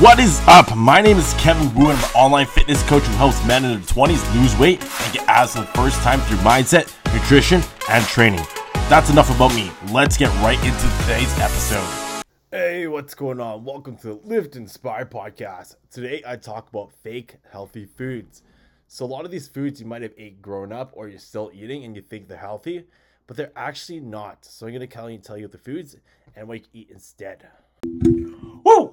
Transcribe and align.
What 0.00 0.20
is 0.20 0.40
up? 0.46 0.76
My 0.76 1.00
name 1.00 1.16
is 1.16 1.34
Kevin 1.38 1.74
Wu, 1.74 1.90
and 1.90 1.98
I'm 1.98 2.04
an 2.04 2.10
online 2.14 2.46
fitness 2.46 2.84
coach 2.84 3.02
who 3.02 3.12
helps 3.16 3.44
men 3.44 3.64
in 3.64 3.72
their 3.72 3.80
20s 3.80 4.40
lose 4.40 4.56
weight 4.56 4.80
and 4.80 5.12
get 5.12 5.26
abs 5.26 5.54
for 5.54 5.62
the 5.62 5.66
first 5.66 6.00
time 6.02 6.20
through 6.20 6.36
mindset, 6.36 6.94
nutrition, 7.12 7.60
and 7.90 8.04
training. 8.04 8.46
That's 8.88 9.10
enough 9.10 9.34
about 9.34 9.52
me. 9.56 9.72
Let's 9.90 10.16
get 10.16 10.28
right 10.40 10.58
into 10.58 11.00
today's 11.00 11.36
episode. 11.40 12.22
Hey, 12.52 12.86
what's 12.86 13.16
going 13.16 13.40
on? 13.40 13.64
Welcome 13.64 13.96
to 13.96 14.06
the 14.06 14.20
Live 14.22 14.52
to 14.52 14.58
Inspire 14.58 15.04
podcast. 15.04 15.74
Today 15.90 16.22
I 16.24 16.36
talk 16.36 16.68
about 16.68 16.92
fake 17.02 17.38
healthy 17.50 17.84
foods. 17.84 18.44
So, 18.86 19.04
a 19.04 19.06
lot 19.06 19.24
of 19.24 19.32
these 19.32 19.48
foods 19.48 19.80
you 19.80 19.86
might 19.88 20.02
have 20.02 20.14
ate 20.16 20.40
growing 20.40 20.70
up 20.70 20.92
or 20.92 21.08
you're 21.08 21.18
still 21.18 21.50
eating 21.52 21.82
and 21.82 21.96
you 21.96 22.02
think 22.02 22.28
they're 22.28 22.38
healthy, 22.38 22.84
but 23.26 23.36
they're 23.36 23.50
actually 23.56 23.98
not. 23.98 24.44
So, 24.44 24.68
I'm 24.68 24.72
going 24.72 24.80
to 24.80 24.86
kind 24.86 25.18
of 25.18 25.24
tell 25.24 25.36
you 25.36 25.48
the 25.48 25.58
foods 25.58 25.96
and 26.36 26.46
what 26.46 26.60
you 26.60 26.66
eat 26.72 26.90
instead. 26.92 27.48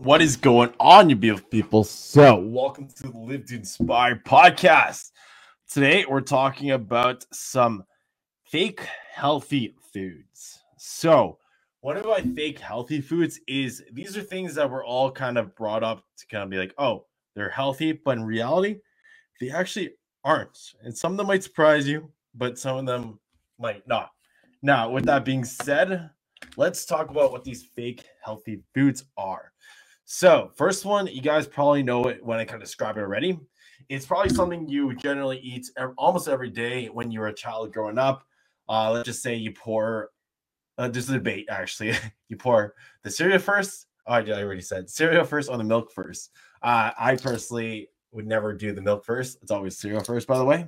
What 0.05 0.21
is 0.21 0.37
going 0.37 0.71
on, 0.79 1.09
you 1.09 1.15
beautiful 1.15 1.49
people? 1.49 1.83
So, 1.83 2.35
welcome 2.35 2.87
to 2.89 3.07
the 3.07 3.17
Live 3.17 3.47
to 3.47 3.55
Inspire 3.55 4.21
podcast. 4.23 5.09
Today, 5.67 6.05
we're 6.07 6.21
talking 6.21 6.69
about 6.69 7.25
some 7.33 7.83
fake 8.43 8.87
healthy 9.11 9.73
foods. 9.91 10.59
So, 10.77 11.39
one 11.81 11.97
of 11.97 12.05
my 12.05 12.21
fake 12.21 12.59
healthy 12.59 13.01
foods 13.01 13.39
is 13.47 13.81
these 13.93 14.15
are 14.15 14.21
things 14.21 14.53
that 14.53 14.69
were 14.69 14.85
all 14.85 15.09
kind 15.09 15.39
of 15.39 15.55
brought 15.55 15.81
up 15.81 16.03
to 16.19 16.27
kind 16.27 16.43
of 16.43 16.51
be 16.51 16.57
like, 16.57 16.75
oh, 16.77 17.07
they're 17.35 17.49
healthy, 17.49 17.91
but 17.93 18.19
in 18.19 18.25
reality, 18.25 18.81
they 19.41 19.49
actually 19.49 19.95
aren't. 20.23 20.55
And 20.83 20.95
some 20.95 21.13
of 21.13 21.17
them 21.17 21.25
might 21.25 21.41
surprise 21.41 21.87
you, 21.87 22.11
but 22.35 22.59
some 22.59 22.77
of 22.77 22.85
them 22.85 23.19
might 23.57 23.87
not. 23.87 24.11
Now, 24.61 24.91
with 24.91 25.05
that 25.05 25.25
being 25.25 25.43
said, 25.43 26.11
let's 26.57 26.85
talk 26.85 27.09
about 27.09 27.31
what 27.31 27.43
these 27.43 27.63
fake 27.63 28.05
healthy 28.23 28.61
foods 28.75 29.03
are. 29.17 29.51
So, 30.05 30.51
first 30.55 30.85
one, 30.85 31.07
you 31.07 31.21
guys 31.21 31.47
probably 31.47 31.81
know 31.81 32.05
it 32.05 32.23
when 32.23 32.39
I 32.39 32.45
kind 32.45 32.61
of 32.61 32.67
describe 32.67 32.97
it 32.97 33.01
already. 33.01 33.39
It's 33.89 34.05
probably 34.05 34.33
something 34.33 34.67
you 34.69 34.95
generally 34.95 35.39
eat 35.39 35.67
almost 35.97 36.27
every 36.27 36.49
day 36.49 36.87
when 36.87 37.11
you 37.11 37.19
were 37.19 37.27
a 37.27 37.33
child 37.33 37.73
growing 37.73 37.97
up. 37.97 38.23
Uh, 38.69 38.91
let's 38.91 39.05
just 39.05 39.23
say 39.23 39.35
you 39.35 39.51
pour, 39.51 40.11
uh, 40.77 40.87
there's 40.87 41.09
a 41.09 41.13
debate 41.13 41.47
actually. 41.49 41.93
you 42.29 42.37
pour 42.37 42.75
the 43.03 43.09
cereal 43.09 43.39
first. 43.39 43.87
Oh, 44.07 44.13
I 44.13 44.21
already 44.21 44.61
said 44.61 44.89
cereal 44.89 45.25
first 45.25 45.49
or 45.49 45.57
the 45.57 45.63
milk 45.63 45.91
first. 45.91 46.31
Uh, 46.61 46.91
I 46.97 47.15
personally 47.15 47.89
would 48.11 48.27
never 48.27 48.53
do 48.53 48.71
the 48.73 48.81
milk 48.81 49.03
first. 49.03 49.39
It's 49.41 49.51
always 49.51 49.77
cereal 49.77 50.03
first, 50.03 50.27
by 50.27 50.37
the 50.37 50.45
way. 50.45 50.67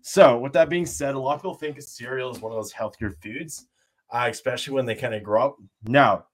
So, 0.00 0.38
with 0.38 0.54
that 0.54 0.70
being 0.70 0.86
said, 0.86 1.14
a 1.14 1.18
lot 1.18 1.34
of 1.34 1.42
people 1.42 1.54
think 1.54 1.80
cereal 1.82 2.30
is 2.30 2.40
one 2.40 2.52
of 2.52 2.56
those 2.56 2.72
healthier 2.72 3.10
foods 3.10 3.66
uh, 4.10 4.28
especially 4.30 4.74
when 4.74 4.86
they 4.86 4.94
kind 4.94 5.14
of 5.14 5.22
grow 5.22 5.46
up. 5.46 5.56
Now, 5.84 6.26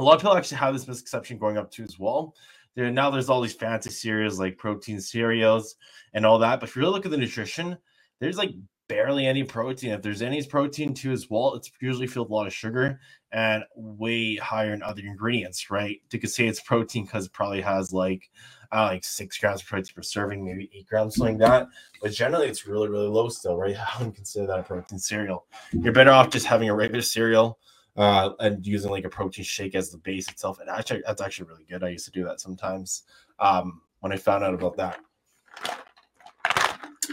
a 0.00 0.04
lot 0.04 0.14
of 0.14 0.20
people 0.20 0.36
actually 0.36 0.58
have 0.58 0.72
this 0.72 0.88
misconception 0.88 1.38
going 1.38 1.58
up 1.58 1.70
too 1.70 1.82
as 1.82 1.98
well. 1.98 2.34
There 2.74 2.90
now 2.90 3.10
there's 3.10 3.28
all 3.28 3.40
these 3.40 3.54
fancy 3.54 3.90
cereals 3.90 4.38
like 4.38 4.56
protein 4.56 5.00
cereals 5.00 5.76
and 6.14 6.24
all 6.24 6.38
that, 6.38 6.60
but 6.60 6.68
if 6.68 6.76
you 6.76 6.80
really 6.80 6.92
look 6.92 7.04
at 7.04 7.10
the 7.10 7.18
nutrition, 7.18 7.76
there's 8.20 8.38
like 8.38 8.52
barely 8.88 9.26
any 9.26 9.44
protein. 9.44 9.90
If 9.90 10.02
there's 10.02 10.22
any 10.22 10.42
protein 10.44 10.94
too 10.94 11.12
as 11.12 11.28
well, 11.28 11.54
it's 11.54 11.70
usually 11.80 12.06
filled 12.06 12.28
with 12.28 12.32
a 12.32 12.34
lot 12.34 12.46
of 12.46 12.54
sugar 12.54 12.98
and 13.32 13.62
way 13.76 14.36
higher 14.36 14.72
in 14.72 14.82
other 14.82 15.02
ingredients, 15.02 15.70
right? 15.70 16.00
You 16.10 16.18
could 16.18 16.30
say 16.30 16.46
it's 16.46 16.60
protein 16.60 17.04
because 17.04 17.26
it 17.26 17.32
probably 17.32 17.60
has 17.60 17.92
like 17.92 18.30
uh, 18.72 18.84
like 18.84 19.04
six 19.04 19.36
grams 19.38 19.60
of 19.60 19.68
protein 19.68 19.94
per 19.94 20.02
serving, 20.02 20.44
maybe 20.44 20.70
eight 20.74 20.86
grams, 20.86 21.16
something 21.16 21.38
like 21.38 21.48
that. 21.48 21.68
But 22.00 22.12
generally, 22.12 22.48
it's 22.48 22.66
really, 22.66 22.88
really 22.88 23.08
low 23.08 23.28
still, 23.28 23.56
right? 23.56 23.76
I 23.94 23.98
wouldn't 23.98 24.16
consider 24.16 24.46
that 24.46 24.60
a 24.60 24.62
protein 24.62 24.98
cereal. 24.98 25.46
You're 25.72 25.92
better 25.92 26.10
off 26.10 26.30
just 26.30 26.46
having 26.46 26.68
a 26.68 26.74
regular 26.74 27.02
cereal 27.02 27.58
uh, 27.96 28.30
and 28.40 28.66
using 28.66 28.90
like 28.90 29.04
a 29.04 29.08
protein 29.08 29.44
shake 29.44 29.74
as 29.74 29.90
the 29.90 29.98
base 29.98 30.28
itself. 30.28 30.58
And 30.60 30.68
actually, 30.68 31.02
that's 31.06 31.20
actually 31.20 31.48
really 31.48 31.64
good. 31.68 31.82
I 31.84 31.88
used 31.88 32.04
to 32.06 32.10
do 32.10 32.24
that 32.24 32.40
sometimes 32.40 33.04
um, 33.38 33.80
when 34.00 34.12
I 34.12 34.16
found 34.16 34.44
out 34.44 34.54
about 34.54 34.76
that. 34.76 35.00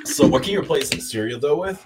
So, 0.04 0.28
what 0.28 0.44
can 0.44 0.54
you 0.54 0.62
replace 0.62 0.90
the 0.90 1.02
cereal 1.02 1.40
though 1.40 1.60
with? 1.60 1.86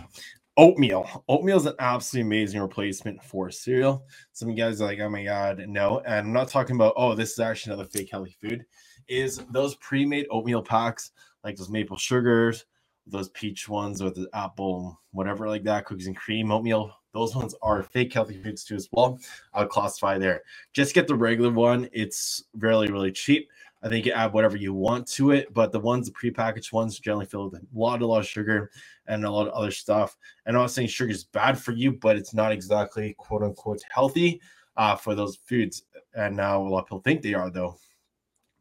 Oatmeal. 0.57 1.23
Oatmeal 1.27 1.57
is 1.57 1.65
an 1.65 1.75
absolutely 1.79 2.27
amazing 2.27 2.61
replacement 2.61 3.23
for 3.23 3.49
cereal. 3.49 4.05
Some 4.33 4.53
guys 4.53 4.81
are 4.81 4.85
like, 4.85 4.99
oh 4.99 5.09
my 5.09 5.23
god, 5.23 5.63
no. 5.67 5.99
And 6.05 6.27
I'm 6.27 6.33
not 6.33 6.49
talking 6.49 6.75
about, 6.75 6.93
oh, 6.97 7.15
this 7.15 7.31
is 7.31 7.39
actually 7.39 7.73
another 7.73 7.89
fake 7.89 8.09
healthy 8.11 8.35
food 8.41 8.65
is 9.07 9.41
those 9.51 9.75
pre-made 9.75 10.27
oatmeal 10.29 10.61
packs, 10.61 11.11
like 11.43 11.55
those 11.55 11.69
maple 11.69 11.97
sugars, 11.97 12.65
those 13.05 13.29
peach 13.29 13.67
ones, 13.67 14.01
or 14.01 14.09
the 14.09 14.27
apple, 14.33 14.99
whatever 15.11 15.47
like 15.47 15.63
that, 15.63 15.85
cookies 15.85 16.07
and 16.07 16.15
cream 16.15 16.51
oatmeal. 16.51 16.91
Those 17.13 17.35
ones 17.35 17.55
are 17.61 17.83
fake 17.83 18.13
healthy 18.13 18.41
foods 18.41 18.63
too 18.63 18.75
as 18.75 18.87
well. 18.91 19.19
I'll 19.53 19.67
classify 19.67 20.17
there. 20.17 20.43
Just 20.73 20.95
get 20.95 21.07
the 21.07 21.15
regular 21.15 21.51
one. 21.51 21.89
It's 21.91 22.43
really, 22.57 22.91
really 22.91 23.11
cheap. 23.11 23.49
I 23.83 23.89
think 23.89 24.05
you 24.05 24.11
add 24.11 24.33
whatever 24.33 24.57
you 24.57 24.73
want 24.73 25.07
to 25.13 25.31
it, 25.31 25.53
but 25.53 25.71
the 25.71 25.79
ones, 25.79 26.07
the 26.07 26.13
prepackaged 26.13 26.71
ones, 26.71 26.99
generally 26.99 27.25
filled 27.25 27.53
with 27.53 27.61
a 27.61 27.65
lot, 27.73 28.01
a 28.01 28.05
lot 28.05 28.19
of 28.19 28.27
sugar 28.27 28.69
and 29.07 29.25
a 29.25 29.31
lot 29.31 29.47
of 29.47 29.53
other 29.53 29.71
stuff. 29.71 30.17
And 30.45 30.55
I'm 30.55 30.63
not 30.63 30.71
saying 30.71 30.89
sugar 30.89 31.11
is 31.11 31.23
bad 31.23 31.57
for 31.57 31.71
you, 31.71 31.93
but 31.93 32.15
it's 32.15 32.33
not 32.33 32.51
exactly 32.51 33.15
quote 33.17 33.41
unquote 33.41 33.81
healthy 33.89 34.39
uh, 34.77 34.95
for 34.95 35.15
those 35.15 35.39
foods. 35.45 35.83
And 36.13 36.35
now 36.35 36.61
a 36.61 36.69
lot 36.69 36.81
of 36.81 36.85
people 36.85 37.01
think 37.01 37.21
they 37.21 37.33
are, 37.33 37.49
though. 37.49 37.77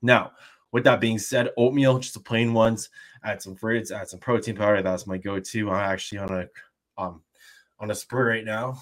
Now, 0.00 0.32
with 0.72 0.84
that 0.84 1.00
being 1.00 1.18
said, 1.18 1.50
oatmeal, 1.56 1.98
just 1.98 2.14
the 2.14 2.20
plain 2.20 2.54
ones. 2.54 2.88
Add 3.22 3.42
some 3.42 3.56
fruits, 3.56 3.90
add 3.90 4.08
some 4.08 4.20
protein 4.20 4.56
powder. 4.56 4.82
That's 4.82 5.06
my 5.06 5.18
go-to. 5.18 5.70
I'm 5.70 5.76
actually 5.76 6.18
on 6.18 6.32
a 6.32 6.48
um 6.96 7.22
on 7.80 7.90
a 7.90 7.94
spree 7.94 8.22
right 8.22 8.44
now. 8.44 8.80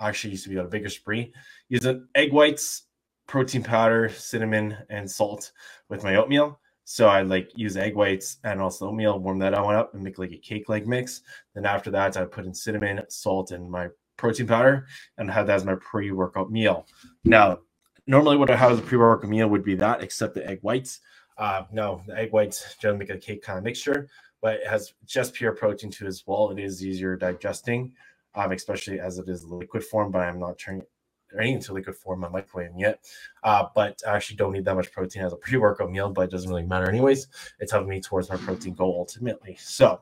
Actually 0.00 0.32
used 0.32 0.44
to 0.44 0.50
be 0.50 0.58
on 0.58 0.66
a 0.66 0.68
bigger 0.68 0.88
spree. 0.88 1.32
Using 1.68 2.06
egg 2.14 2.32
whites, 2.32 2.84
protein 3.26 3.62
powder, 3.62 4.08
cinnamon, 4.08 4.76
and 4.90 5.08
salt 5.08 5.52
with 5.88 6.02
my 6.02 6.16
oatmeal. 6.16 6.58
So 6.84 7.06
I 7.06 7.22
like 7.22 7.50
use 7.54 7.76
egg 7.76 7.94
whites 7.94 8.38
and 8.42 8.60
also 8.60 8.88
oatmeal, 8.88 9.20
warm 9.20 9.38
that 9.38 9.54
on 9.54 9.74
up 9.74 9.94
and 9.94 10.02
make 10.02 10.18
like 10.18 10.32
a 10.32 10.38
cake-like 10.38 10.86
mix. 10.86 11.20
Then 11.54 11.64
after 11.64 11.90
that, 11.92 12.16
I 12.16 12.24
put 12.24 12.44
in 12.44 12.52
cinnamon, 12.52 13.00
salt, 13.08 13.52
and 13.52 13.70
my 13.70 13.88
protein 14.16 14.46
powder 14.46 14.86
and 15.18 15.30
have 15.30 15.46
that 15.46 15.56
as 15.56 15.64
my 15.64 15.76
pre-workout 15.76 16.50
meal. 16.50 16.86
Now, 17.24 17.60
normally 18.06 18.36
what 18.36 18.50
I 18.50 18.56
have 18.56 18.72
as 18.72 18.78
a 18.80 18.82
pre-workout 18.82 19.30
meal 19.30 19.48
would 19.48 19.64
be 19.64 19.76
that, 19.76 20.02
except 20.02 20.34
the 20.34 20.46
egg 20.46 20.58
whites. 20.62 21.00
Uh, 21.38 21.62
no, 21.72 22.02
the 22.06 22.18
egg 22.18 22.32
whites 22.32 22.76
generally 22.80 22.98
make 22.98 23.10
a 23.10 23.18
cake 23.18 23.42
kind 23.42 23.58
of 23.58 23.64
mixture, 23.64 24.08
but 24.42 24.54
it 24.54 24.66
has 24.66 24.92
just 25.06 25.34
pure 25.34 25.52
protein 25.52 25.90
too 25.90 26.06
as 26.06 26.24
well. 26.26 26.50
It 26.50 26.58
is 26.58 26.84
easier 26.84 27.16
digesting, 27.16 27.92
um, 28.34 28.52
especially 28.52 29.00
as 29.00 29.18
it 29.18 29.28
is 29.28 29.44
liquid 29.44 29.84
form. 29.84 30.10
But 30.10 30.22
I'm 30.22 30.38
not 30.38 30.58
turning 30.58 30.82
turning 31.30 31.54
into 31.54 31.72
liquid 31.72 31.96
form. 31.96 32.24
I'm 32.24 32.32
microwaving 32.32 32.78
yet, 32.78 33.04
uh, 33.42 33.66
but 33.74 34.00
I 34.06 34.16
actually 34.16 34.36
don't 34.36 34.52
need 34.52 34.64
that 34.66 34.76
much 34.76 34.92
protein 34.92 35.22
as 35.22 35.32
a 35.32 35.36
pre-workout 35.36 35.90
meal. 35.90 36.10
But 36.10 36.22
it 36.22 36.30
doesn't 36.30 36.50
really 36.50 36.64
matter 36.64 36.88
anyways. 36.88 37.28
It's 37.60 37.72
helping 37.72 37.88
me 37.88 38.00
towards 38.00 38.28
my 38.28 38.36
protein 38.36 38.74
goal 38.74 38.96
ultimately. 38.98 39.56
So, 39.58 40.00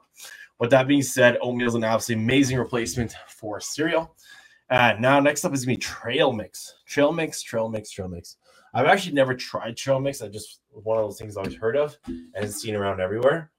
with 0.58 0.70
that 0.70 0.88
being 0.88 1.02
said, 1.02 1.38
oatmeal 1.40 1.68
is 1.68 1.74
an 1.74 1.84
absolutely 1.84 2.24
amazing 2.24 2.58
replacement 2.58 3.14
for 3.28 3.60
cereal. 3.60 4.14
Uh, 4.68 4.94
now, 5.00 5.18
next 5.18 5.44
up 5.44 5.52
is 5.52 5.64
gonna 5.64 5.76
be 5.76 5.80
trail 5.80 6.32
mix. 6.32 6.74
Trail 6.86 7.12
mix, 7.12 7.42
trail 7.42 7.68
mix, 7.68 7.90
trail 7.90 8.08
mix. 8.08 8.36
I've 8.72 8.86
actually 8.86 9.14
never 9.14 9.34
tried 9.34 9.76
trail 9.76 9.98
mix. 9.98 10.22
I 10.22 10.28
just 10.28 10.60
one 10.70 10.98
of 10.98 11.04
those 11.04 11.18
things 11.18 11.36
I've 11.36 11.56
heard 11.56 11.76
of 11.76 11.98
and 12.34 12.52
seen 12.52 12.76
around 12.76 13.00
everywhere. 13.00 13.50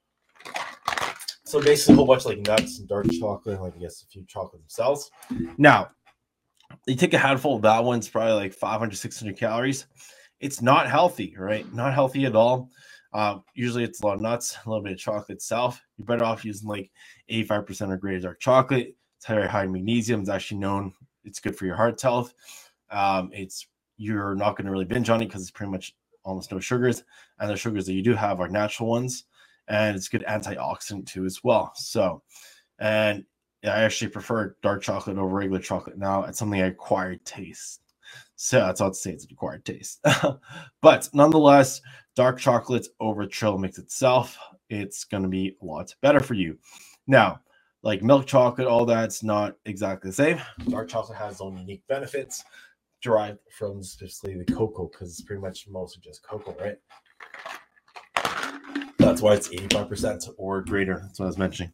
So 1.51 1.61
basically, 1.61 1.93
a 1.93 1.97
whole 1.97 2.05
bunch 2.05 2.21
of 2.21 2.27
like 2.27 2.47
nuts 2.47 2.79
and 2.79 2.87
dark 2.87 3.07
chocolate, 3.19 3.61
like 3.61 3.75
I 3.75 3.79
guess 3.79 4.03
a 4.03 4.07
few 4.07 4.23
chocolate 4.25 4.61
themselves. 4.61 5.11
Now, 5.57 5.89
you 6.87 6.95
take 6.95 7.13
a 7.13 7.17
handful 7.17 7.57
of 7.57 7.61
that 7.63 7.83
one, 7.83 7.99
it's 7.99 8.07
probably 8.07 8.33
like 8.33 8.53
500, 8.53 8.95
600 8.95 9.37
calories. 9.37 9.85
It's 10.39 10.61
not 10.61 10.89
healthy, 10.89 11.35
right? 11.37 11.71
Not 11.73 11.93
healthy 11.93 12.25
at 12.25 12.35
all. 12.35 12.69
Uh, 13.13 13.39
usually, 13.53 13.83
it's 13.83 14.01
a 14.01 14.05
lot 14.05 14.15
of 14.15 14.21
nuts, 14.21 14.57
a 14.65 14.69
little 14.69 14.81
bit 14.81 14.93
of 14.93 14.99
chocolate 14.99 15.37
itself. 15.37 15.81
You're 15.97 16.05
better 16.05 16.23
off 16.23 16.45
using 16.45 16.69
like 16.69 16.89
85% 17.29 17.91
or 17.91 17.97
greater 17.97 18.21
dark 18.21 18.39
chocolate 18.39 18.95
it's 19.21 19.27
very 19.27 19.47
high 19.47 19.65
in 19.65 19.71
magnesium. 19.71 20.21
It's 20.21 20.29
actually 20.29 20.57
known 20.57 20.93
it's 21.23 21.39
good 21.39 21.55
for 21.55 21.67
your 21.67 21.75
heart 21.75 22.01
health. 22.01 22.33
Um, 22.89 23.29
it's 23.31 23.67
you're 23.97 24.33
not 24.33 24.57
going 24.57 24.65
to 24.65 24.71
really 24.71 24.85
binge 24.85 25.11
on 25.11 25.21
it 25.21 25.27
because 25.27 25.43
it's 25.43 25.51
pretty 25.51 25.71
much 25.71 25.95
almost 26.23 26.51
no 26.51 26.59
sugars, 26.59 27.03
and 27.37 27.47
the 27.47 27.55
sugars 27.55 27.85
that 27.85 27.93
you 27.93 28.01
do 28.01 28.15
have 28.15 28.39
are 28.39 28.47
natural 28.47 28.89
ones, 28.89 29.25
and 29.71 29.95
it's 29.95 30.09
good 30.09 30.25
antioxidant 30.27 31.07
too 31.07 31.25
as 31.25 31.43
well. 31.43 31.71
So, 31.75 32.21
and 32.79 33.23
I 33.63 33.67
actually 33.83 34.11
prefer 34.11 34.55
dark 34.61 34.81
chocolate 34.83 35.17
over 35.17 35.35
regular 35.35 35.61
chocolate 35.61 35.97
now. 35.97 36.23
It's 36.25 36.37
something 36.37 36.61
I 36.61 36.67
acquired 36.67 37.23
taste. 37.25 37.81
So 38.35 38.59
that's 38.59 38.81
all 38.81 38.89
to 38.89 38.95
say 38.95 39.11
it's 39.11 39.23
an 39.23 39.31
acquired 39.31 39.63
taste. 39.63 40.05
but 40.81 41.09
nonetheless, 41.13 41.81
dark 42.15 42.37
chocolate 42.37 42.87
over 42.99 43.25
trail 43.25 43.57
mix 43.57 43.77
itself, 43.77 44.37
it's 44.69 45.05
going 45.05 45.23
to 45.23 45.29
be 45.29 45.55
a 45.61 45.65
lot 45.65 45.95
better 46.01 46.19
for 46.19 46.33
you. 46.33 46.57
Now, 47.07 47.39
like 47.81 48.03
milk 48.03 48.25
chocolate, 48.25 48.67
all 48.67 48.85
that's 48.85 49.23
not 49.23 49.55
exactly 49.65 50.09
the 50.09 50.15
same. 50.15 50.41
Dark 50.67 50.89
chocolate 50.89 51.17
has 51.17 51.33
its 51.33 51.41
own 51.41 51.57
unique 51.57 51.83
benefits 51.87 52.43
derived 53.01 53.39
from 53.57 53.81
specifically 53.81 54.43
the 54.43 54.53
cocoa 54.53 54.89
because 54.91 55.09
it's 55.11 55.21
pretty 55.21 55.41
much 55.41 55.67
mostly 55.69 56.01
just 56.03 56.23
cocoa, 56.23 56.55
right? 56.59 56.77
That's 59.11 59.21
why 59.21 59.33
it's 59.33 59.49
85% 59.49 60.35
or 60.37 60.61
greater. 60.61 61.01
That's 61.01 61.19
what 61.19 61.25
I 61.25 61.27
was 61.27 61.37
mentioning. 61.37 61.73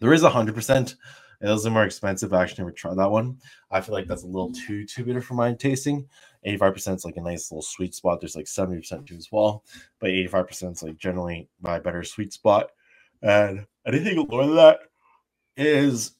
There 0.00 0.12
is 0.12 0.22
100% 0.22 0.96
It 1.40 1.46
was 1.46 1.64
a 1.64 1.70
more 1.70 1.84
expensive. 1.84 2.34
I 2.34 2.42
actually 2.42 2.64
never 2.64 2.72
tried 2.72 2.98
that 2.98 3.10
one. 3.10 3.38
I 3.70 3.80
feel 3.80 3.94
like 3.94 4.06
that's 4.06 4.24
a 4.24 4.26
little 4.26 4.52
too 4.52 4.84
too 4.84 5.02
bitter 5.02 5.22
for 5.22 5.32
my 5.32 5.54
tasting. 5.54 6.06
85% 6.46 6.96
is 6.96 7.04
like 7.06 7.16
a 7.16 7.22
nice 7.22 7.50
little 7.50 7.62
sweet 7.62 7.94
spot. 7.94 8.20
There's 8.20 8.36
like 8.36 8.44
70% 8.44 9.06
too 9.06 9.14
as 9.16 9.32
well, 9.32 9.64
but 9.98 10.10
85% 10.10 10.72
is 10.72 10.82
like 10.82 10.98
generally 10.98 11.48
my 11.62 11.78
better 11.78 12.02
sweet 12.02 12.34
spot. 12.34 12.70
And 13.22 13.66
anything 13.86 14.26
lower 14.28 14.44
than 14.44 14.56
that 14.56 14.80
is 15.56 16.12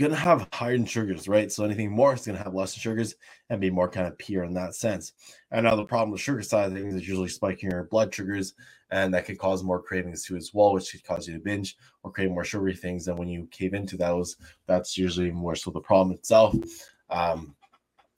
gonna 0.00 0.16
have 0.16 0.48
higher 0.52 0.84
sugars, 0.84 1.28
right? 1.28 1.50
So 1.52 1.64
anything 1.64 1.90
more 1.90 2.14
is 2.14 2.26
gonna 2.26 2.38
have 2.38 2.54
less 2.54 2.74
sugars 2.74 3.14
and 3.48 3.60
be 3.60 3.70
more 3.70 3.88
kind 3.88 4.06
of 4.06 4.18
pure 4.18 4.44
in 4.44 4.54
that 4.54 4.74
sense. 4.74 5.12
And 5.50 5.64
now 5.64 5.76
the 5.76 5.84
problem 5.84 6.10
with 6.10 6.20
sugar 6.20 6.42
side 6.42 6.66
of 6.66 6.72
things 6.72 6.94
is 6.94 7.08
usually 7.08 7.28
spiking 7.28 7.70
your 7.70 7.84
blood 7.84 8.14
sugars, 8.14 8.54
and 8.90 9.12
that 9.14 9.26
could 9.26 9.38
cause 9.38 9.62
more 9.62 9.82
cravings 9.82 10.24
too 10.24 10.36
as 10.36 10.52
well, 10.52 10.72
which 10.72 10.90
could 10.90 11.04
cause 11.04 11.28
you 11.28 11.34
to 11.34 11.40
binge 11.40 11.76
or 12.02 12.10
crave 12.10 12.30
more 12.30 12.44
sugary 12.44 12.74
things. 12.74 13.08
And 13.08 13.18
when 13.18 13.28
you 13.28 13.48
cave 13.50 13.74
into 13.74 13.96
those, 13.96 14.36
that's 14.66 14.98
usually 14.98 15.30
more 15.30 15.54
so 15.54 15.70
the 15.70 15.80
problem 15.80 16.16
itself. 16.16 16.54
Um, 17.10 17.54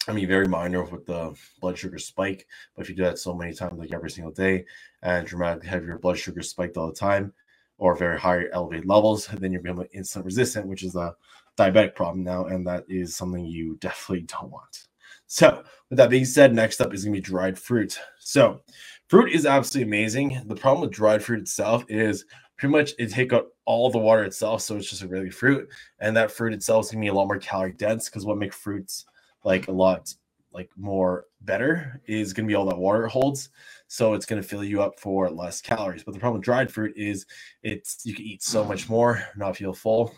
I 0.08 0.12
mean, 0.12 0.26
very 0.26 0.48
minor 0.48 0.82
with 0.82 1.06
the 1.06 1.34
blood 1.60 1.78
sugar 1.78 1.98
spike, 1.98 2.46
but 2.74 2.82
if 2.82 2.88
you 2.88 2.96
do 2.96 3.04
that 3.04 3.18
so 3.18 3.34
many 3.34 3.54
times, 3.54 3.78
like 3.78 3.92
every 3.92 4.10
single 4.10 4.32
day, 4.32 4.64
and 5.02 5.26
dramatically 5.26 5.68
have 5.68 5.84
your 5.84 5.98
blood 5.98 6.18
sugar 6.18 6.42
spiked 6.42 6.76
all 6.76 6.88
the 6.88 6.94
time, 6.94 7.32
or 7.78 7.96
very 7.96 8.18
high 8.18 8.44
elevated 8.52 8.86
levels, 8.86 9.26
then 9.26 9.52
you're 9.52 9.62
becoming 9.62 9.88
insulin 9.96 10.24
resistant, 10.24 10.66
which 10.66 10.82
is 10.82 10.96
a 10.96 11.14
diabetic 11.58 11.94
problem 11.94 12.24
now, 12.24 12.46
and 12.46 12.66
that 12.66 12.84
is 12.88 13.16
something 13.16 13.44
you 13.44 13.76
definitely 13.80 14.26
don't 14.26 14.50
want. 14.50 14.88
So, 15.26 15.62
with 15.88 15.96
that 15.96 16.10
being 16.10 16.24
said, 16.24 16.54
next 16.54 16.80
up 16.80 16.92
is 16.92 17.04
going 17.04 17.14
to 17.14 17.18
be 17.18 17.22
dried 17.22 17.58
fruit. 17.58 17.98
So, 18.18 18.60
fruit 19.08 19.32
is 19.32 19.46
absolutely 19.46 19.88
amazing. 19.88 20.42
The 20.46 20.54
problem 20.54 20.82
with 20.82 20.90
dried 20.90 21.22
fruit 21.22 21.40
itself 21.40 21.84
is 21.88 22.24
pretty 22.58 22.72
much 22.72 22.92
it 22.98 23.10
take 23.10 23.32
out 23.32 23.48
all 23.64 23.90
the 23.90 23.98
water 23.98 24.24
itself, 24.24 24.62
so 24.62 24.76
it's 24.76 24.90
just 24.90 25.02
a 25.02 25.08
really 25.08 25.30
fruit, 25.30 25.68
and 26.00 26.16
that 26.16 26.30
fruit 26.30 26.52
itself 26.52 26.86
is 26.86 26.90
going 26.90 27.00
to 27.00 27.06
be 27.06 27.10
a 27.10 27.14
lot 27.14 27.26
more 27.26 27.38
calorie 27.38 27.72
dense 27.72 28.08
because 28.08 28.26
what 28.26 28.38
makes 28.38 28.56
fruits 28.56 29.06
like 29.44 29.68
a 29.68 29.72
lot 29.72 30.12
like 30.52 30.70
more 30.76 31.24
better 31.42 32.00
is 32.06 32.32
going 32.32 32.46
to 32.46 32.50
be 32.50 32.54
all 32.54 32.66
that 32.66 32.76
water 32.76 33.06
it 33.06 33.10
holds 33.10 33.48
so 33.88 34.12
it's 34.12 34.26
going 34.26 34.40
to 34.40 34.46
fill 34.46 34.62
you 34.62 34.82
up 34.82 34.98
for 35.00 35.30
less 35.30 35.60
calories 35.60 36.04
but 36.04 36.12
the 36.12 36.20
problem 36.20 36.38
with 36.38 36.44
dried 36.44 36.70
fruit 36.70 36.92
is 36.96 37.26
it's 37.62 38.04
you 38.04 38.14
can 38.14 38.24
eat 38.24 38.42
so 38.42 38.62
much 38.64 38.88
more 38.88 39.24
not 39.36 39.56
feel 39.56 39.72
full 39.72 40.14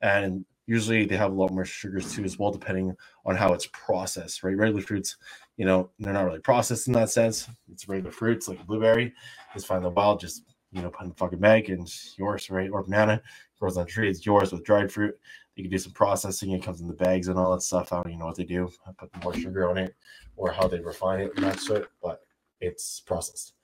and 0.00 0.44
usually 0.66 1.04
they 1.04 1.16
have 1.16 1.32
a 1.32 1.34
lot 1.34 1.52
more 1.52 1.64
sugars 1.64 2.12
too 2.12 2.24
as 2.24 2.38
well 2.38 2.50
depending 2.50 2.94
on 3.24 3.36
how 3.36 3.52
it's 3.52 3.68
processed 3.72 4.42
right? 4.42 4.56
Regular 4.56 4.82
fruits 4.82 5.16
you 5.56 5.64
know 5.64 5.90
they're 5.98 6.12
not 6.12 6.24
really 6.24 6.40
processed 6.40 6.86
in 6.86 6.92
that 6.94 7.10
sense. 7.10 7.48
It's 7.72 7.88
regular 7.88 8.10
fruits 8.10 8.48
like 8.48 8.66
blueberry 8.66 9.12
is 9.54 9.64
fine 9.64 9.78
in 9.78 9.84
the 9.84 9.90
wild 9.90 10.20
just 10.20 10.42
you 10.72 10.82
know 10.82 10.90
put 10.90 11.04
in 11.04 11.10
the 11.10 11.14
fucking 11.14 11.38
bag 11.38 11.70
and 11.70 11.90
yours 12.16 12.50
right? 12.50 12.70
Or 12.70 12.82
banana 12.82 13.22
grows 13.58 13.76
on 13.76 13.84
a 13.84 13.86
tree 13.86 14.10
it's 14.10 14.26
yours 14.26 14.52
with 14.52 14.64
dried 14.64 14.92
fruit. 14.92 15.18
You 15.54 15.64
can 15.64 15.70
do 15.70 15.78
some 15.78 15.92
processing 15.92 16.50
it 16.50 16.62
comes 16.62 16.80
in 16.80 16.88
the 16.88 16.94
bags 16.94 17.28
and 17.28 17.38
all 17.38 17.52
that 17.52 17.62
stuff. 17.62 17.92
I 17.92 17.96
don't 17.96 18.08
even 18.08 18.18
know 18.18 18.26
what 18.26 18.36
they 18.36 18.44
do 18.44 18.70
I 18.86 18.92
put 18.92 19.22
more 19.22 19.34
sugar 19.34 19.68
on 19.68 19.78
it 19.78 19.94
or 20.36 20.50
how 20.50 20.68
they 20.68 20.80
refine 20.80 21.20
it 21.20 21.32
and 21.36 21.46
that 21.46 21.60
shit 21.60 21.86
but 22.02 22.20
it's 22.60 23.00
processed 23.00 23.54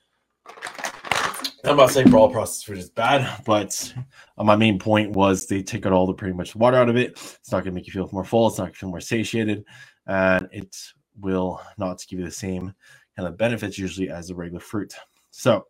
I'm 1.64 1.76
not 1.76 1.90
saying 1.90 2.12
all 2.12 2.28
processed 2.28 2.66
food 2.66 2.78
is 2.78 2.90
bad, 2.90 3.44
but 3.44 3.94
uh, 4.36 4.42
my 4.42 4.56
main 4.56 4.80
point 4.80 5.12
was 5.12 5.46
they 5.46 5.62
take 5.62 5.86
out 5.86 5.92
all 5.92 6.08
the 6.08 6.12
pretty 6.12 6.34
much 6.34 6.56
water 6.56 6.76
out 6.76 6.88
of 6.88 6.96
it. 6.96 7.12
It's 7.12 7.52
not 7.52 7.62
going 7.62 7.66
to 7.66 7.72
make 7.72 7.86
you 7.86 7.92
feel 7.92 8.08
more 8.10 8.24
full. 8.24 8.48
It's 8.48 8.58
not 8.58 8.64
going 8.64 8.72
to 8.72 8.78
feel 8.80 8.88
more 8.90 9.00
satiated, 9.00 9.64
and 10.06 10.48
it 10.50 10.76
will 11.20 11.62
not 11.78 12.04
give 12.08 12.18
you 12.18 12.24
the 12.24 12.32
same 12.32 12.74
kind 13.16 13.28
of 13.28 13.38
benefits 13.38 13.78
usually 13.78 14.10
as 14.10 14.30
a 14.30 14.34
regular 14.34 14.60
fruit. 14.60 14.92
So 15.30 15.66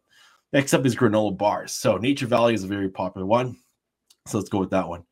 next 0.54 0.72
up 0.72 0.86
is 0.86 0.96
granola 0.96 1.36
bars. 1.36 1.74
So 1.74 1.98
Nature 1.98 2.26
Valley 2.26 2.54
is 2.54 2.64
a 2.64 2.68
very 2.68 2.88
popular 2.88 3.26
one. 3.26 3.58
So 4.26 4.38
let's 4.38 4.48
go 4.48 4.60
with 4.60 4.70
that 4.70 4.88
one. 4.88 5.04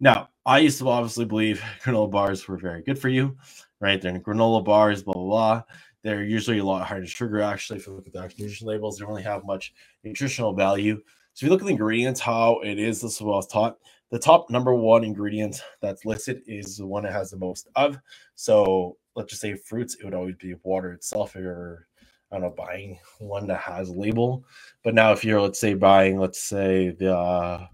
Now, 0.00 0.28
I 0.44 0.58
used 0.58 0.78
to 0.80 0.88
obviously 0.90 1.24
believe 1.24 1.62
granola 1.82 2.10
bars 2.10 2.46
were 2.46 2.58
very 2.58 2.82
good 2.82 2.98
for 2.98 3.08
you, 3.08 3.38
right? 3.80 4.02
They're 4.02 4.14
in 4.14 4.22
granola 4.22 4.62
bars, 4.62 5.02
blah 5.02 5.14
blah 5.14 5.24
blah. 5.24 5.62
They're 6.06 6.22
usually 6.22 6.58
a 6.58 6.64
lot 6.64 6.86
higher 6.86 7.00
in 7.00 7.06
sugar, 7.06 7.40
actually. 7.40 7.80
If 7.80 7.88
you 7.88 7.94
look 7.94 8.06
at 8.06 8.12
the 8.12 8.22
nutrition 8.22 8.68
labels, 8.68 8.96
they 8.96 9.00
don't 9.02 9.10
really 9.10 9.24
have 9.24 9.44
much 9.44 9.74
nutritional 10.04 10.52
value. 10.52 11.02
So 11.32 11.42
if 11.42 11.42
you 11.42 11.50
look 11.50 11.62
at 11.62 11.66
the 11.66 11.72
ingredients, 11.72 12.20
how 12.20 12.60
it 12.60 12.78
is, 12.78 13.00
this 13.00 13.16
is 13.16 13.20
what 13.20 13.32
I 13.32 13.36
was 13.36 13.48
taught. 13.48 13.78
The 14.12 14.18
top 14.20 14.48
number 14.48 14.72
one 14.72 15.02
ingredient 15.02 15.60
that's 15.82 16.04
listed 16.04 16.42
is 16.46 16.76
the 16.76 16.86
one 16.86 17.02
that 17.02 17.12
has 17.12 17.32
the 17.32 17.38
most 17.38 17.66
of. 17.74 17.98
So 18.36 18.98
let's 19.16 19.30
just 19.30 19.42
say 19.42 19.54
fruits, 19.54 19.96
it 19.96 20.04
would 20.04 20.14
always 20.14 20.36
be 20.36 20.54
water 20.62 20.92
itself. 20.92 21.34
If 21.34 21.42
you're, 21.42 21.88
I 22.30 22.36
don't 22.36 22.42
know, 22.42 22.54
buying 22.56 23.00
one 23.18 23.48
that 23.48 23.58
has 23.62 23.88
a 23.88 23.92
label. 23.92 24.44
But 24.84 24.94
now 24.94 25.10
if 25.10 25.24
you're, 25.24 25.40
let's 25.40 25.58
say, 25.58 25.74
buying, 25.74 26.20
let's 26.20 26.40
say, 26.40 26.90
the 26.90 27.16
uh, 27.16 27.66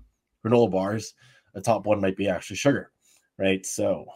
granola 0.43 0.71
bars, 0.71 1.13
the 1.53 1.61
top 1.61 1.85
one 1.85 2.01
might 2.01 2.17
be 2.17 2.31
actually 2.31 2.57
sugar, 2.57 2.93
right? 3.37 3.67
So, 3.67 4.07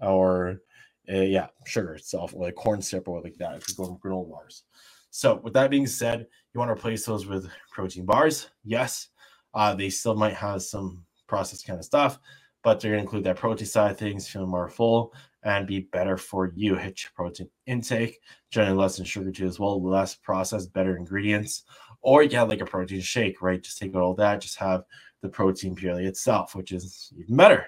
or 0.00 0.62
uh, 1.10 1.20
yeah, 1.20 1.48
sugar 1.64 1.94
itself, 1.94 2.34
like 2.34 2.54
corn 2.54 2.82
syrup 2.82 3.08
or 3.08 3.20
like 3.22 3.36
that, 3.38 3.56
if 3.56 3.66
you're 3.68 3.86
going 3.86 3.98
granola 3.98 4.30
bars. 4.30 4.64
So, 5.10 5.36
with 5.42 5.54
that 5.54 5.70
being 5.70 5.86
said, 5.86 6.26
you 6.52 6.58
want 6.58 6.68
to 6.68 6.72
replace 6.74 7.06
those 7.06 7.26
with 7.26 7.48
protein 7.70 8.04
bars. 8.04 8.48
Yes, 8.64 9.08
uh, 9.54 9.74
they 9.74 9.90
still 9.90 10.14
might 10.14 10.34
have 10.34 10.62
some 10.62 11.04
processed 11.26 11.66
kind 11.66 11.78
of 11.78 11.84
stuff, 11.84 12.18
but 12.62 12.80
they're 12.80 12.92
going 12.92 13.00
to 13.00 13.04
include 13.04 13.24
that 13.24 13.36
protein 13.36 13.66
side 13.66 13.92
of 13.92 13.98
things, 13.98 14.28
feel 14.28 14.46
more 14.46 14.68
full 14.68 15.14
and 15.44 15.66
be 15.66 15.80
better 15.80 16.16
for 16.16 16.52
you. 16.54 16.74
Hit 16.74 17.02
your 17.02 17.10
protein 17.14 17.48
intake, 17.66 18.20
generally 18.50 18.76
less 18.76 18.98
in 18.98 19.04
sugar 19.04 19.30
too 19.30 19.46
as 19.46 19.58
well, 19.58 19.82
less 19.82 20.14
processed, 20.14 20.72
better 20.72 20.96
ingredients. 20.96 21.64
Or 22.00 22.22
you 22.22 22.36
have 22.36 22.48
like 22.48 22.60
a 22.60 22.66
protein 22.66 23.00
shake, 23.00 23.40
right? 23.42 23.62
Just 23.62 23.78
take 23.78 23.94
out 23.94 24.02
all 24.02 24.14
that, 24.14 24.40
just 24.40 24.56
have 24.56 24.84
the 25.22 25.28
protein 25.28 25.74
purely 25.74 26.06
itself, 26.06 26.54
which 26.54 26.72
is 26.72 27.12
even 27.18 27.36
better, 27.36 27.66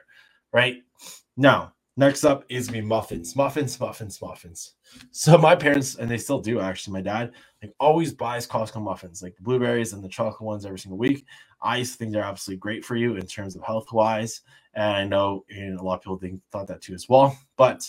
right? 0.52 0.82
Now, 1.36 1.74
Next 2.00 2.24
up 2.24 2.46
is 2.48 2.70
me 2.70 2.80
muffins, 2.80 3.36
muffins, 3.36 3.78
muffins, 3.78 4.22
muffins. 4.22 4.76
So 5.10 5.36
my 5.36 5.54
parents, 5.54 5.96
and 5.96 6.10
they 6.10 6.16
still 6.16 6.40
do 6.40 6.58
actually, 6.58 6.94
my 6.94 7.02
dad 7.02 7.32
like 7.62 7.74
always 7.78 8.10
buys 8.14 8.46
Costco 8.46 8.80
muffins, 8.80 9.22
like 9.22 9.36
the 9.36 9.42
blueberries 9.42 9.92
and 9.92 10.02
the 10.02 10.08
chocolate 10.08 10.40
ones 10.40 10.64
every 10.64 10.78
single 10.78 10.96
week. 10.96 11.26
I 11.60 11.76
used 11.76 11.92
to 11.92 11.98
think 11.98 12.12
they're 12.12 12.22
absolutely 12.22 12.60
great 12.60 12.86
for 12.86 12.96
you 12.96 13.16
in 13.16 13.26
terms 13.26 13.54
of 13.54 13.62
health 13.64 13.92
wise, 13.92 14.40
and 14.72 14.96
I 14.96 15.04
know 15.04 15.44
and 15.50 15.78
a 15.78 15.82
lot 15.82 15.96
of 15.96 16.00
people 16.00 16.16
think 16.16 16.40
thought 16.50 16.68
that 16.68 16.80
too 16.80 16.94
as 16.94 17.06
well. 17.06 17.38
But 17.58 17.86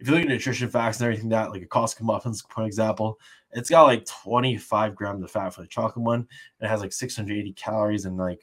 if 0.00 0.06
you 0.06 0.12
look 0.12 0.24
at 0.24 0.28
nutrition 0.28 0.68
facts 0.68 1.00
and 1.00 1.06
everything 1.06 1.30
that, 1.30 1.50
like 1.50 1.62
a 1.62 1.66
Costco 1.66 2.02
muffins, 2.02 2.44
for 2.50 2.64
example, 2.66 3.18
it's 3.52 3.70
got 3.70 3.84
like 3.84 4.04
25 4.04 4.94
grams 4.94 5.24
of 5.24 5.30
fat 5.30 5.54
for 5.54 5.62
the 5.62 5.66
chocolate 5.66 6.04
one. 6.04 6.28
It 6.60 6.68
has 6.68 6.82
like 6.82 6.92
680 6.92 7.54
calories 7.54 8.04
and 8.04 8.18
like 8.18 8.42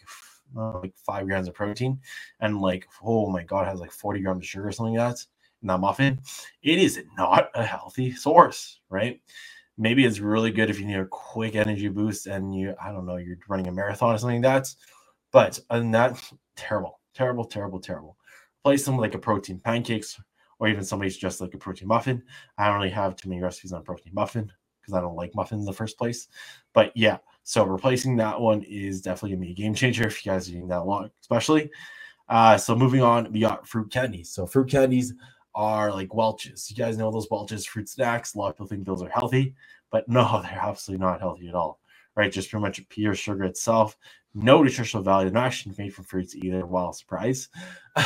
uh, 0.57 0.79
like 0.79 0.93
five 0.97 1.25
grams 1.25 1.47
of 1.47 1.53
protein 1.53 1.99
and 2.39 2.61
like 2.61 2.87
oh 3.03 3.29
my 3.29 3.43
god 3.43 3.67
has 3.67 3.79
like 3.79 3.91
40 3.91 4.21
grams 4.21 4.43
of 4.43 4.47
sugar 4.47 4.67
or 4.67 4.71
something 4.71 4.95
like 4.95 5.15
that 5.15 5.25
in 5.61 5.67
that 5.67 5.79
muffin 5.79 6.19
it 6.61 6.79
is 6.79 7.01
not 7.17 7.49
a 7.55 7.63
healthy 7.65 8.11
source 8.13 8.79
right? 8.89 9.21
Maybe 9.77 10.05
it's 10.05 10.19
really 10.19 10.51
good 10.51 10.69
if 10.69 10.79
you 10.79 10.85
need 10.85 10.99
a 10.99 11.05
quick 11.07 11.55
energy 11.55 11.87
boost 11.87 12.27
and 12.27 12.55
you 12.55 12.75
i 12.81 12.91
don't 12.91 13.05
know 13.07 13.17
you're 13.17 13.37
running 13.49 13.67
a 13.67 13.71
marathon 13.71 14.13
or 14.15 14.17
something 14.19 14.41
like 14.41 14.63
that 14.63 14.75
but 15.31 15.59
other 15.69 15.81
than 15.81 15.91
that 15.91 16.21
terrible 16.55 16.99
terrible 17.15 17.45
terrible 17.45 17.79
terrible. 17.79 18.17
Place 18.63 18.85
them 18.85 18.97
like 18.97 19.15
a 19.15 19.19
protein 19.19 19.59
pancakes 19.59 20.19
or 20.59 20.67
even 20.67 20.83
somebody's 20.83 21.17
just 21.17 21.41
like 21.41 21.53
a 21.53 21.57
protein 21.57 21.87
muffin. 21.87 22.23
I 22.57 22.67
don't 22.67 22.77
really 22.77 22.89
have 22.91 23.15
too 23.15 23.29
many 23.29 23.41
recipes 23.41 23.73
on 23.73 23.83
protein 23.83 24.13
muffin 24.13 24.51
because 24.81 24.93
i 24.97 25.01
don't 25.01 25.15
like 25.15 25.33
muffins 25.35 25.61
in 25.61 25.65
the 25.65 25.73
first 25.73 25.97
place 25.97 26.27
but 26.73 26.91
yeah 26.95 27.17
so 27.43 27.65
replacing 27.65 28.15
that 28.17 28.39
one 28.39 28.63
is 28.63 29.01
definitely 29.01 29.31
gonna 29.31 29.45
be 29.45 29.51
a 29.51 29.55
game 29.55 29.73
changer 29.73 30.07
if 30.07 30.25
you 30.25 30.31
guys 30.31 30.47
are 30.47 30.51
eating 30.51 30.67
that 30.69 30.85
long, 30.85 31.09
especially. 31.21 31.69
Uh, 32.29 32.57
so 32.57 32.75
moving 32.75 33.01
on, 33.01 33.31
we 33.31 33.41
got 33.41 33.67
fruit 33.67 33.91
candies. 33.91 34.29
So 34.29 34.45
fruit 34.45 34.69
candies 34.69 35.13
are 35.55 35.91
like 35.91 36.13
Welch's. 36.13 36.69
You 36.71 36.77
guys 36.77 36.97
know 36.97 37.11
those 37.11 37.27
Welch's 37.29 37.65
fruit 37.65 37.89
snacks. 37.89 38.33
A 38.33 38.37
lot 38.37 38.49
of 38.49 38.55
people 38.55 38.67
think 38.67 38.85
those 38.85 39.01
are 39.01 39.09
healthy, 39.09 39.55
but 39.91 40.07
no, 40.07 40.41
they're 40.43 40.59
absolutely 40.59 41.05
not 41.05 41.19
healthy 41.19 41.47
at 41.49 41.55
all. 41.55 41.79
Right? 42.15 42.31
Just 42.31 42.49
pretty 42.49 42.61
much 42.61 42.87
pure 42.89 43.15
sugar 43.15 43.43
itself. 43.43 43.97
No 44.35 44.63
nutritional 44.63 45.03
value. 45.03 45.29
Not 45.31 45.47
actually 45.47 45.75
made 45.77 45.93
from 45.93 46.05
fruits 46.05 46.35
either. 46.35 46.65
Wow, 46.65 46.91
surprise. 46.91 47.49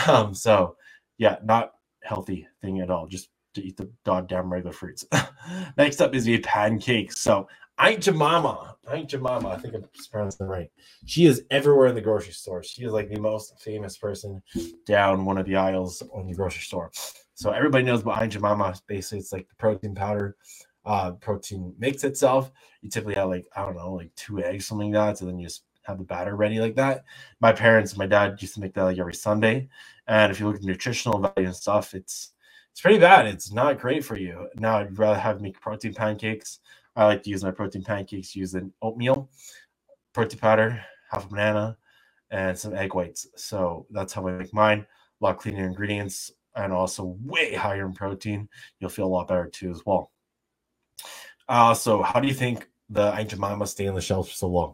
Um, 0.08 0.34
so 0.34 0.76
yeah, 1.18 1.38
not 1.46 1.72
healthy 2.04 2.46
thing 2.62 2.82
at 2.82 2.90
all. 2.90 3.08
Just 3.08 3.30
to 3.54 3.64
eat 3.64 3.78
the 3.78 3.90
goddamn 4.06 4.52
regular 4.52 4.74
fruits. 4.74 5.06
Next 5.78 6.02
up 6.02 6.14
is 6.14 6.26
the 6.26 6.40
pancakes. 6.40 7.20
So 7.22 7.48
Aunt 7.80 8.02
Jemima, 8.02 8.76
Aunt 8.92 9.10
Jemima, 9.10 9.50
I 9.50 9.58
think 9.58 9.76
I'm 9.76 9.86
pronouncing 10.12 10.48
it 10.48 10.50
right. 10.50 10.72
She 11.06 11.26
is 11.26 11.44
everywhere 11.52 11.88
in 11.88 11.96
the 11.96 12.02
grocery 12.02 12.34
store. 12.34 12.64
She 12.64 12.84
is 12.84 12.92
like 12.92 13.10
the 13.10 13.20
most 13.20 13.60
famous 13.62 13.98
person 13.98 14.42
down 14.86 15.26
one 15.26 15.38
of 15.38 15.46
the 15.46 15.56
aisles 15.56 16.02
on 16.14 16.28
the 16.28 16.34
grocery 16.34 16.62
store. 16.62 16.92
So 17.36 17.52
everybody 17.52 17.84
knows 17.84 18.02
about 18.02 18.22
Aunt 18.22 18.34
Jemima. 18.34 18.76
Basically, 18.88 19.20
it's 19.20 19.32
like 19.32 19.48
the 19.48 19.56
protein 19.56 19.94
powder, 19.94 20.38
uh, 20.86 21.12
protein 21.12 21.74
mix 21.78 22.04
itself. 22.04 22.52
You 22.82 22.90
typically 22.90 23.16
have 23.16 23.30
like 23.30 23.46
I 23.56 23.62
don't 23.62 23.76
know, 23.76 23.94
like 23.94 24.14
two 24.16 24.44
eggs, 24.44 24.66
something 24.66 24.92
like 24.92 25.10
that. 25.10 25.18
So 25.20 25.26
then 25.26 25.38
you 25.38 25.46
just 25.46 25.64
have 25.84 26.00
the 26.00 26.04
batter 26.04 26.36
ready 26.36 26.60
like 26.60 26.76
that. 26.76 27.04
My 27.40 27.54
parents, 27.54 27.96
my 27.96 28.08
dad 28.08 28.42
used 28.42 28.56
to 28.56 28.60
make 28.60 28.74
that 28.74 28.84
like 28.84 28.98
every 28.98 29.14
Sunday. 29.14 29.70
And 30.08 30.32
if 30.32 30.40
you 30.40 30.48
look 30.48 30.56
at 30.56 30.62
the 30.62 30.68
nutritional 30.68 31.20
value 31.20 31.48
and 31.48 31.56
stuff, 31.56 31.94
it's 31.94 32.34
it's 32.72 32.82
pretty 32.82 33.00
bad. 33.00 33.28
It's 33.28 33.52
not 33.52 33.80
great 33.80 34.04
for 34.04 34.18
you. 34.18 34.50
Now 34.56 34.80
I'd 34.80 34.98
rather 34.98 35.20
have 35.20 35.42
make 35.42 35.60
protein 35.60 35.94
pancakes 35.94 36.60
I 36.98 37.06
like 37.06 37.22
to 37.24 37.30
use 37.30 37.44
my 37.44 37.52
protein 37.52 37.84
pancakes 37.84 38.36
using 38.36 38.74
oatmeal, 38.82 39.30
protein 40.14 40.40
powder, 40.40 40.84
half 41.12 41.26
a 41.26 41.30
banana, 41.30 41.78
and 42.32 42.58
some 42.58 42.74
egg 42.74 42.96
whites. 42.96 43.28
So 43.36 43.86
that's 43.92 44.14
how 44.14 44.28
I 44.28 44.32
make 44.32 44.54
mine. 44.54 44.80
a 44.80 45.24
lot 45.24 45.38
cleaner 45.38 45.66
ingredients, 45.68 46.32
and 46.56 46.74
also 46.74 47.16
way 47.24 47.54
higher 47.54 47.86
in 47.86 47.94
protein. 47.94 48.50
You'll 48.80 48.90
feel 48.90 49.06
a 49.06 49.08
lot 49.08 49.28
better 49.28 49.46
too 49.46 49.70
as 49.70 49.86
well. 49.86 50.12
Uh, 51.48 51.76
so 51.76 52.02
how 52.02 52.20
do 52.20 52.28
you 52.28 52.34
think 52.34 52.68
the 52.90 53.14
Aunt 53.14 53.30
Jemima 53.30 53.68
stay 53.68 53.88
on 53.88 53.94
the 53.94 54.02
shelf 54.02 54.30
for 54.30 54.36
so 54.36 54.48
long? 54.48 54.74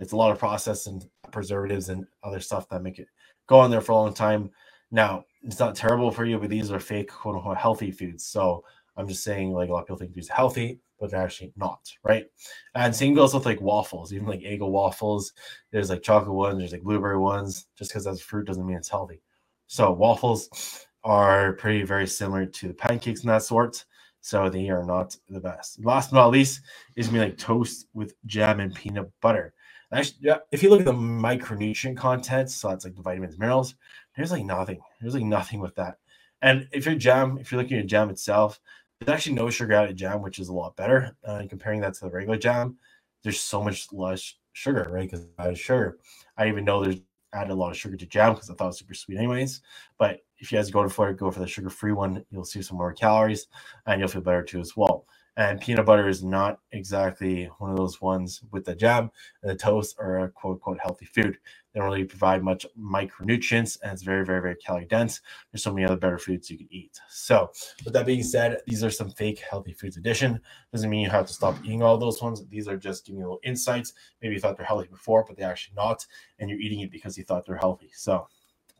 It's 0.00 0.12
a 0.12 0.16
lot 0.16 0.32
of 0.32 0.40
processed 0.40 0.88
and 0.88 1.06
preservatives 1.30 1.88
and 1.88 2.04
other 2.24 2.40
stuff 2.40 2.68
that 2.70 2.82
make 2.82 2.98
it 2.98 3.06
go 3.46 3.60
on 3.60 3.70
there 3.70 3.80
for 3.80 3.92
a 3.92 3.96
long 3.96 4.12
time. 4.12 4.50
Now, 4.90 5.24
it's 5.42 5.60
not 5.60 5.76
terrible 5.76 6.10
for 6.10 6.24
you, 6.24 6.36
but 6.38 6.50
these 6.50 6.72
are 6.72 6.80
fake, 6.80 7.10
quote 7.12 7.36
unquote, 7.36 7.56
healthy 7.56 7.92
foods. 7.92 8.26
So 8.26 8.64
I'm 8.96 9.06
just 9.06 9.22
saying, 9.22 9.52
like 9.52 9.68
a 9.68 9.72
lot 9.72 9.82
of 9.82 9.86
people 9.86 9.98
think 9.98 10.14
these 10.14 10.30
are 10.30 10.34
healthy, 10.34 10.80
but 11.00 11.10
they're 11.10 11.22
actually 11.22 11.52
not, 11.56 11.90
right? 12.04 12.26
And 12.74 12.94
same 12.94 13.14
goes 13.14 13.34
with 13.34 13.46
like 13.46 13.60
waffles, 13.60 14.12
even 14.12 14.26
like 14.26 14.40
Eggo 14.40 14.70
waffles. 14.70 15.32
There's 15.70 15.90
like 15.90 16.02
chocolate 16.02 16.34
ones, 16.34 16.58
there's 16.58 16.72
like 16.72 16.82
blueberry 16.82 17.18
ones. 17.18 17.66
Just 17.76 17.90
because 17.90 18.04
that's 18.04 18.20
fruit 18.20 18.46
doesn't 18.46 18.66
mean 18.66 18.76
it's 18.76 18.88
healthy. 18.88 19.22
So 19.66 19.92
waffles 19.92 20.86
are 21.02 21.54
pretty 21.54 21.82
very 21.82 22.06
similar 22.06 22.44
to 22.44 22.68
the 22.68 22.74
pancakes 22.74 23.22
and 23.22 23.30
that 23.30 23.42
sort. 23.42 23.84
So 24.20 24.50
they 24.50 24.68
are 24.68 24.84
not 24.84 25.16
the 25.28 25.40
best. 25.40 25.82
Last 25.84 26.10
but 26.10 26.18
not 26.18 26.30
least 26.30 26.60
is 26.96 27.08
be 27.08 27.18
like 27.18 27.38
toast 27.38 27.86
with 27.94 28.14
jam 28.26 28.60
and 28.60 28.74
peanut 28.74 29.10
butter. 29.22 29.54
Actually, 29.92 30.18
yeah, 30.20 30.36
if 30.52 30.62
you 30.62 30.70
look 30.70 30.80
at 30.80 30.86
the 30.86 30.92
micronutrient 30.92 31.96
content, 31.96 32.50
so 32.50 32.68
that's 32.68 32.84
like 32.84 32.94
the 32.94 33.02
vitamins, 33.02 33.38
minerals, 33.38 33.74
there's 34.14 34.30
like 34.30 34.44
nothing. 34.44 34.80
There's 35.00 35.14
like 35.14 35.24
nothing 35.24 35.60
with 35.60 35.74
that. 35.76 35.98
And 36.42 36.68
if 36.72 36.86
you're 36.86 36.94
jam, 36.94 37.38
if 37.40 37.50
you're 37.50 37.60
looking 37.60 37.78
at 37.78 37.86
jam 37.86 38.10
itself, 38.10 38.60
there's 39.00 39.16
actually 39.16 39.34
no 39.34 39.48
sugar 39.50 39.72
added 39.72 39.96
jam, 39.96 40.20
which 40.20 40.38
is 40.38 40.48
a 40.48 40.52
lot 40.52 40.76
better. 40.76 41.16
Uh, 41.26 41.36
and 41.36 41.48
comparing 41.48 41.80
that 41.80 41.94
to 41.94 42.00
the 42.04 42.10
regular 42.10 42.36
jam, 42.36 42.76
there's 43.22 43.40
so 43.40 43.62
much 43.62 43.92
less 43.92 44.34
sugar, 44.52 44.86
right? 44.90 45.10
Because 45.10 45.26
added 45.38 45.58
sugar. 45.58 45.98
I 46.36 46.48
even 46.48 46.64
know 46.64 46.82
there's 46.82 47.00
added 47.32 47.52
a 47.52 47.54
lot 47.54 47.70
of 47.70 47.76
sugar 47.76 47.96
to 47.96 48.06
jam 48.06 48.34
because 48.34 48.50
I 48.50 48.54
thought 48.54 48.64
it 48.64 48.68
was 48.68 48.78
super 48.78 48.94
sweet, 48.94 49.18
anyways. 49.18 49.62
But 49.98 50.20
if 50.38 50.52
you 50.52 50.58
guys 50.58 50.70
go 50.70 50.82
to 50.82 50.88
for 50.88 51.08
it, 51.10 51.16
go 51.16 51.30
for 51.30 51.40
the 51.40 51.46
sugar-free 51.46 51.92
one. 51.92 52.24
You'll 52.30 52.44
see 52.44 52.62
some 52.62 52.76
more 52.76 52.92
calories, 52.92 53.46
and 53.86 54.00
you'll 54.00 54.08
feel 54.08 54.20
better 54.20 54.42
too 54.42 54.60
as 54.60 54.76
well. 54.76 55.06
And 55.36 55.60
peanut 55.60 55.86
butter 55.86 56.08
is 56.08 56.24
not 56.24 56.60
exactly 56.72 57.46
one 57.58 57.70
of 57.70 57.76
those 57.76 58.00
ones 58.00 58.42
with 58.50 58.64
the 58.64 58.74
jam 58.74 59.10
and 59.42 59.50
the 59.50 59.56
toast 59.56 59.96
are 59.98 60.20
a 60.20 60.28
quote 60.28 60.54
unquote 60.54 60.78
healthy 60.80 61.06
food. 61.06 61.38
They 61.72 61.78
don't 61.78 61.88
really 61.88 62.04
provide 62.04 62.42
much 62.42 62.66
micronutrients 62.78 63.78
and 63.82 63.92
it's 63.92 64.02
very, 64.02 64.24
very, 64.24 64.42
very 64.42 64.56
calorie 64.56 64.86
dense. 64.86 65.20
There's 65.50 65.62
so 65.62 65.72
many 65.72 65.86
other 65.86 65.96
better 65.96 66.18
foods 66.18 66.50
you 66.50 66.58
can 66.58 66.68
eat. 66.70 66.98
So, 67.08 67.50
with 67.84 67.94
that 67.94 68.06
being 68.06 68.24
said, 68.24 68.58
these 68.66 68.82
are 68.82 68.90
some 68.90 69.10
fake 69.10 69.38
healthy 69.38 69.72
foods 69.72 69.96
addition. 69.96 70.40
Doesn't 70.72 70.90
mean 70.90 71.00
you 71.00 71.10
have 71.10 71.26
to 71.26 71.32
stop 71.32 71.56
eating 71.64 71.82
all 71.82 71.96
those 71.96 72.20
ones. 72.20 72.44
These 72.48 72.66
are 72.66 72.76
just 72.76 73.06
giving 73.06 73.20
you 73.20 73.26
little 73.26 73.40
insights. 73.44 73.92
Maybe 74.20 74.34
you 74.34 74.40
thought 74.40 74.56
they're 74.56 74.66
healthy 74.66 74.88
before, 74.88 75.24
but 75.26 75.36
they're 75.36 75.50
actually 75.50 75.74
not. 75.76 76.04
And 76.40 76.50
you're 76.50 76.60
eating 76.60 76.80
it 76.80 76.90
because 76.90 77.16
you 77.16 77.24
thought 77.24 77.46
they're 77.46 77.56
healthy. 77.56 77.90
So, 77.94 78.26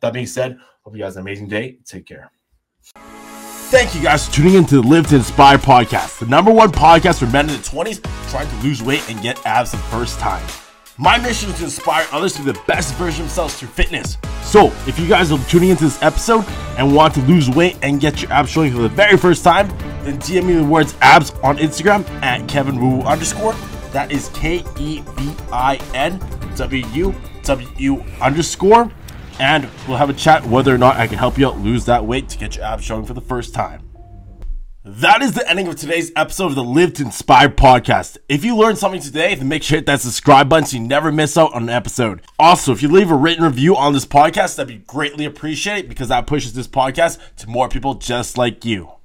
that 0.00 0.12
being 0.12 0.26
said, 0.26 0.58
hope 0.82 0.96
you 0.96 1.02
guys 1.02 1.14
have 1.14 1.24
an 1.24 1.28
amazing 1.28 1.48
day. 1.48 1.78
Take 1.84 2.06
care. 2.06 2.30
Thank 3.70 3.94
you 3.94 4.02
guys 4.02 4.26
for 4.26 4.34
tuning 4.34 4.54
in 4.54 4.66
to 4.66 4.82
the 4.82 4.88
Live 4.88 5.06
to 5.10 5.14
Inspire 5.14 5.56
podcast, 5.56 6.18
the 6.18 6.26
number 6.26 6.50
one 6.50 6.72
podcast 6.72 7.20
for 7.20 7.26
men 7.26 7.48
in 7.48 7.54
the 7.54 7.62
20s 7.62 8.02
trying 8.28 8.48
to 8.48 8.66
lose 8.66 8.82
weight 8.82 9.08
and 9.08 9.22
get 9.22 9.40
abs 9.46 9.70
the 9.70 9.76
first 9.76 10.18
time. 10.18 10.44
My 10.98 11.18
mission 11.18 11.50
is 11.50 11.58
to 11.58 11.64
inspire 11.66 12.04
others 12.10 12.32
to 12.32 12.42
be 12.42 12.50
the 12.50 12.60
best 12.66 12.96
version 12.96 13.22
of 13.22 13.28
themselves 13.28 13.56
through 13.56 13.68
fitness. 13.68 14.18
So, 14.42 14.72
if 14.88 14.98
you 14.98 15.06
guys 15.06 15.30
are 15.30 15.38
tuning 15.44 15.68
into 15.68 15.84
this 15.84 16.02
episode 16.02 16.44
and 16.78 16.92
want 16.92 17.14
to 17.14 17.20
lose 17.22 17.48
weight 17.48 17.78
and 17.82 18.00
get 18.00 18.20
your 18.20 18.32
abs 18.32 18.50
showing 18.50 18.72
for 18.72 18.82
the 18.82 18.88
very 18.88 19.16
first 19.16 19.44
time, 19.44 19.68
then 20.02 20.18
DM 20.18 20.46
me 20.46 20.54
the 20.54 20.64
words 20.64 20.96
abs 21.00 21.30
on 21.44 21.56
Instagram 21.58 22.04
at 22.22 22.48
Kevin 22.48 22.80
Wu 22.80 23.02
underscore. 23.02 23.54
That 23.92 24.10
is 24.10 24.30
K 24.34 24.64
E 24.80 25.00
V 25.00 25.32
I 25.52 25.76
N 25.94 26.20
W 26.56 26.84
U 26.88 27.14
W 27.44 28.04
underscore 28.20 28.90
and 29.40 29.68
we'll 29.88 29.96
have 29.96 30.10
a 30.10 30.14
chat 30.14 30.44
whether 30.44 30.72
or 30.72 30.78
not 30.78 30.96
I 30.96 31.06
can 31.06 31.16
help 31.16 31.38
you 31.38 31.48
out 31.48 31.58
lose 31.58 31.86
that 31.86 32.04
weight 32.04 32.28
to 32.28 32.38
get 32.38 32.56
your 32.56 32.66
abs 32.66 32.84
showing 32.84 33.06
for 33.06 33.14
the 33.14 33.22
first 33.22 33.54
time. 33.54 33.90
That 34.84 35.22
is 35.22 35.32
the 35.32 35.48
ending 35.48 35.66
of 35.66 35.76
today's 35.76 36.12
episode 36.14 36.46
of 36.46 36.54
the 36.54 36.64
Live 36.64 36.94
to 36.94 37.04
Inspire 37.04 37.48
podcast. 37.48 38.18
If 38.28 38.44
you 38.44 38.56
learned 38.56 38.78
something 38.78 39.00
today, 39.00 39.34
then 39.34 39.48
make 39.48 39.62
sure 39.62 39.76
to 39.76 39.78
hit 39.80 39.86
that 39.86 40.00
subscribe 40.00 40.48
button 40.48 40.66
so 40.66 40.76
you 40.76 40.82
never 40.82 41.10
miss 41.10 41.36
out 41.36 41.54
on 41.54 41.64
an 41.64 41.68
episode. 41.70 42.22
Also, 42.38 42.72
if 42.72 42.82
you 42.82 42.88
leave 42.88 43.10
a 43.10 43.14
written 43.14 43.44
review 43.44 43.76
on 43.76 43.92
this 43.92 44.06
podcast, 44.06 44.56
that'd 44.56 44.68
be 44.68 44.84
greatly 44.86 45.24
appreciated 45.24 45.88
because 45.88 46.08
that 46.08 46.26
pushes 46.26 46.52
this 46.52 46.68
podcast 46.68 47.18
to 47.36 47.48
more 47.48 47.68
people 47.68 47.94
just 47.94 48.38
like 48.38 48.64
you. 48.64 48.99